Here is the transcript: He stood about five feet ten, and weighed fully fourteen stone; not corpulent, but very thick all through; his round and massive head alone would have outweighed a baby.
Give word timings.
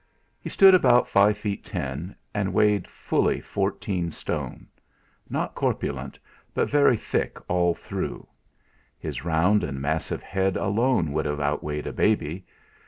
He 0.39 0.49
stood 0.49 0.73
about 0.73 1.07
five 1.07 1.37
feet 1.37 1.63
ten, 1.63 2.15
and 2.33 2.55
weighed 2.55 2.87
fully 2.87 3.39
fourteen 3.39 4.09
stone; 4.11 4.65
not 5.29 5.53
corpulent, 5.53 6.17
but 6.55 6.67
very 6.67 6.97
thick 6.97 7.37
all 7.47 7.75
through; 7.75 8.25
his 8.97 9.23
round 9.23 9.63
and 9.63 9.79
massive 9.79 10.23
head 10.23 10.57
alone 10.57 11.11
would 11.13 11.27
have 11.27 11.39
outweighed 11.39 11.85
a 11.85 11.93
baby. 11.93 12.47